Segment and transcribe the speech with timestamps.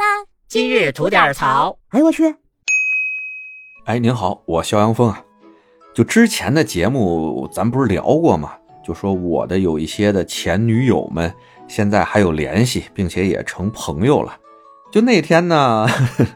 [0.00, 0.24] 啦！
[0.48, 1.76] 今日吐点槽。
[1.90, 2.34] 哎我去！
[3.84, 5.22] 哎，您好，我肖阳峰啊。
[5.92, 8.54] 就之前的节目，咱不是聊过吗？
[8.82, 11.32] 就说我的有一些的前女友们，
[11.68, 14.38] 现在还有联系，并且也成朋友了。
[14.90, 15.86] 就那天呢，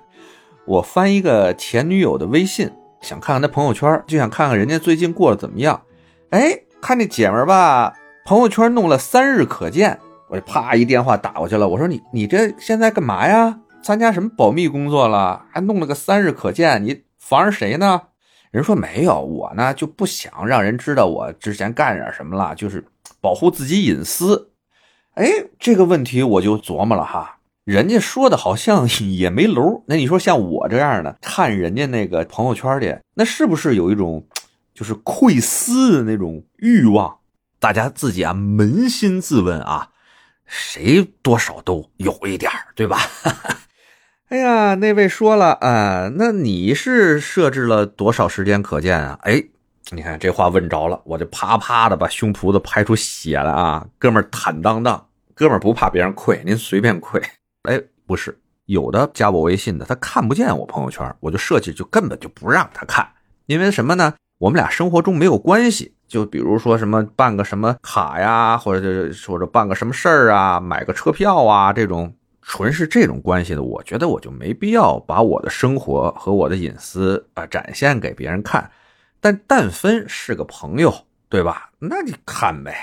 [0.67, 2.71] 我翻一个前女友的微信，
[3.01, 5.81] 想看看她朋友圈，就想看看人家最近过得怎么样。
[6.31, 7.95] 哎，看这姐们儿吧，
[8.27, 11.69] 朋友圈弄了三日可见，我就啪一电话打过去了。
[11.69, 13.61] 我说你你这现在干嘛呀？
[13.83, 15.45] 参加什么保密工作了？
[15.53, 18.01] 还弄了个三日可见，你防着谁呢？
[18.51, 22.83] 人说没有，我呢就不想让人知道我之前干点什么了，就是
[23.21, 24.53] 保护自己隐私。
[25.15, 25.27] 哎，
[25.59, 29.83] 这个问题我就琢磨了哈，人家说的好像也没楼。
[29.87, 34.27] 那你说像我这样的看人家那个朋友圈里，那是不是有一种
[34.73, 37.19] 就是窥私的那种欲望？
[37.59, 39.91] 大家自己啊扪心自问啊，
[40.57, 43.01] 谁多少都有一点对吧？
[44.31, 49.19] 哎呀，那位说了啊，那你是设置了多少时间可见啊？
[49.23, 49.43] 哎，
[49.91, 53.85] 你看这话问着了，我就啪啪的把胸脯子拍出血来啊！
[53.99, 57.21] 哥们儿坦荡荡，哥们儿不怕别人窥，您随便窥。
[57.63, 63.07] 哎，不是，有的加我微信的，他看不见我朋友圈，我就设计就根本就不让他看，
[63.47, 64.15] 因为什么呢？
[64.39, 72.15] 我们俩生活中没有关系，就比如说什么办个什么卡呀，或者或者办个什么事儿啊，买个车票啊这种。
[72.47, 78.71] 纯是这种关系的，我觉得我就没必要把我的生活和我的隐私啊展现给别人看。
[79.19, 80.95] 但但分是个朋友，
[81.31, 81.71] 对吧？
[81.79, 82.77] 那你看呗，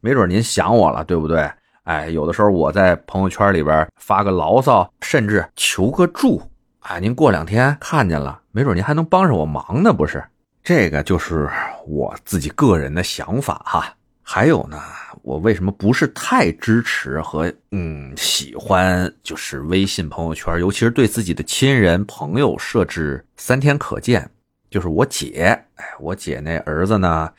[0.00, 1.46] 没准您想我了，对不对？
[1.82, 6.40] 哎，有的时候我在朋友圈里边发个牢骚，甚至求个助，
[6.80, 10.24] 啊，您过两天看见了，没准您还能帮上我忙呢，不是？
[10.62, 11.46] 这个就是
[11.86, 13.96] 我自己个人的想法哈。
[14.22, 14.80] 还有呢。
[15.22, 24.30] 我为什么不是太支持和嗯喜欢，就是微信朋友圈，尤其是对自己的亲人朋友设置三天可见。
[24.68, 27.32] 就是我姐，哎，我姐那儿子呢，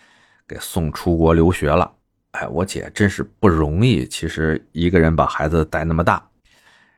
[0.47, 1.91] 给送出国留学了。
[2.31, 6.27] 哎，我姐真是不容易，其实一个人把孩子带那么大。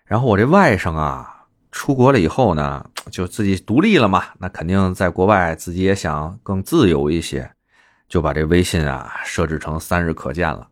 [0.06, 1.37] 然后我这外甥啊，
[1.78, 7.52] 出国了以后呢， 就自己独立了嘛，那肯定在国外自己也想更自由一些，
[8.10, 10.68] 就把这微信啊设置成三日可见了。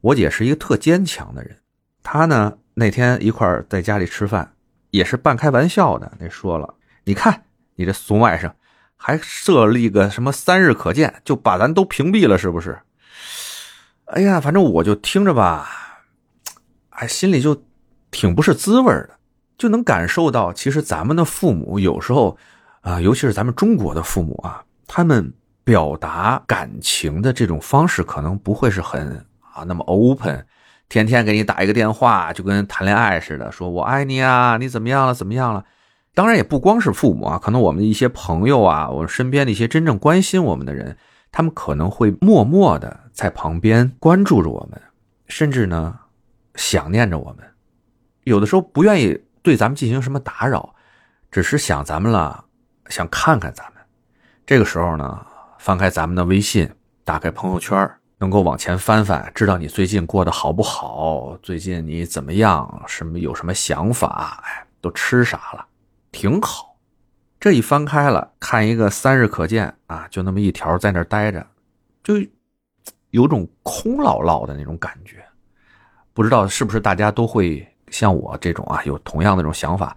[0.00, 1.54] 我姐是一个特坚强的人，
[2.02, 4.54] 她呢那天一块在家里吃饭，
[4.90, 6.10] 也是半开玩笑的。
[6.18, 7.44] 那说了，你看
[7.74, 8.50] 你这怂外甥，
[8.96, 12.78] 还设立个什么三日可见，就把咱都屏蔽了，是不是？
[14.06, 15.68] 哎呀，反正我就听着吧，
[16.88, 17.62] 哎，心里就
[18.10, 19.17] 挺不是滋味的，
[19.58, 22.38] 就能感受到，其实咱们的父母有时候
[22.80, 25.30] 啊，尤其是咱们中国的父母啊，他们
[25.64, 29.22] 表达感情的这种方式，可能不会是很。
[29.52, 30.46] 啊，那么 open，
[30.88, 35.12] 天天给你打一个电话，就跟谈恋爱似的，说我爱你啊，你怎么样了？
[35.12, 35.64] 怎么样了？
[36.14, 40.96] 当然也不光是父母啊，可能我们的一些朋友啊，我们身边的一些真正关心我们的人，
[41.32, 44.80] 他们可能会默默的在旁边关注着我们，
[45.26, 45.98] 甚至呢
[46.54, 47.44] 想念着我们，
[48.22, 50.74] 有的时候不愿意对咱们进行什么打扰，
[51.30, 52.44] 只是想咱们了，
[52.90, 53.82] 想看看咱们。
[54.44, 55.26] 这个时候呢，
[55.58, 56.70] 翻开咱们的微信，
[57.02, 61.34] 打开朋友圈能够往前翻翻，知道你最近过得好不好？
[61.42, 62.84] 最近你怎么样？
[62.86, 64.42] 什么有什么想法？
[64.44, 65.64] 哎，都吃啥了？
[66.12, 66.76] 挺好。
[67.40, 71.46] 这一翻开了，看一个三日可见啊，就那么一条在那待着，
[72.04, 72.16] 就
[73.12, 75.24] 有种空落落的那种感觉。
[76.12, 79.96] 不知道是不是大家都会像我这种啊，有同样的这种想法？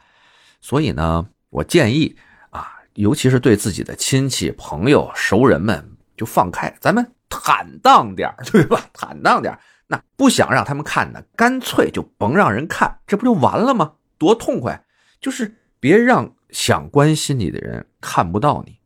[0.62, 2.16] 所以呢，我建议
[2.50, 7.12] 啊，尤其是对自己的亲戚、朋友、熟人们，就放开，咱们。
[7.34, 8.90] 坦荡点 对吧？
[8.92, 9.58] 坦荡点
[9.88, 13.94] 那不想让他们看呢，干脆就甭让人看，这不就完了吗？
[14.18, 14.84] 多痛快！
[15.22, 18.80] 就是别让想关心你的人看不到你。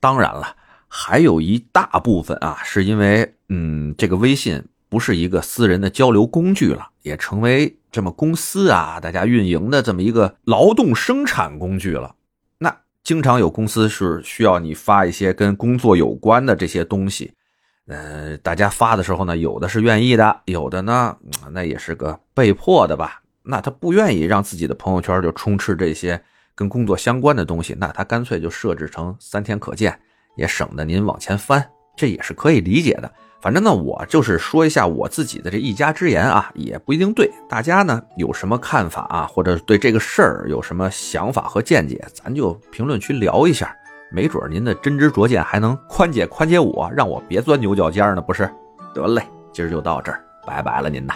[0.00, 0.56] 当然了，
[0.88, 12.14] 还有一大部分啊，是因为嗯，这个微信不是一个私人的交流工具了，也成为这么公司啊，大家运营的这么一个劳动生产工具了。
[12.58, 17.32] 那经常有公司是需要你发一些跟工作有关的这些东西。
[17.86, 21.16] 呃，大家发的时候呢，有的是愿意的，有的呢，
[21.52, 23.22] 那也是个被迫的吧。
[23.42, 26.22] 那他不愿意让自己的朋友圈就充斥这些
[26.54, 29.98] 跟工作相关的东西，那他干脆就设置成三天可见，
[30.36, 31.66] 也省得您往前翻，
[31.96, 33.10] 这也是可以理解的。
[33.40, 37.28] 反正呢，我就是说一下我自己的这一家之言啊，也不一定对。
[37.48, 43.74] 大家呢有什么看法啊，或者对这个事儿有什么想法和见解，咱就评论区聊一下。
[44.12, 48.48] 没准您的真知灼见还能宽解宽解我，让我别钻牛角尖呢，不是？
[48.94, 51.14] 得嘞，今儿就到这儿，拜拜了您呐。